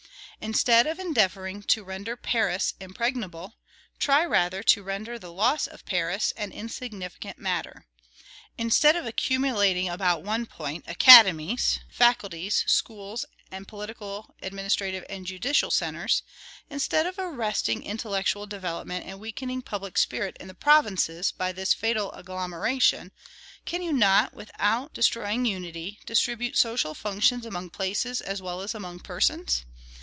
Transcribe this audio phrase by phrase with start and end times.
[0.43, 3.57] Instead of endeavoring to render Paris impregnable,
[3.99, 7.85] try rather to render the loss of Paris an insignificant matter.
[8.57, 16.23] Instead of accumulating about one point academies, faculties, schools, and political, administrative, and judicial centres;
[16.71, 22.11] instead of arresting intellectual development and weakening public spirit in the provinces by this fatal
[22.13, 23.11] agglomeration,
[23.65, 28.99] can you not, without destroying unity, distribute social functions among places as well as among
[28.99, 29.65] persons?